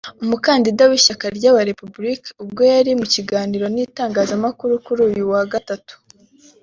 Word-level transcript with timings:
umukandida 0.23 0.81
w’ishyaka 0.91 1.25
ry’aba 1.37 1.61
Républicains 1.69 2.33
ubwo 2.43 2.61
yari 2.71 2.91
mu 2.99 3.05
kiganiro 3.13 3.65
n’itangazamakuru 3.73 4.73
kuri 4.85 5.01
uyu 5.09 5.23
wa 5.31 5.41
gatatu 5.53 5.93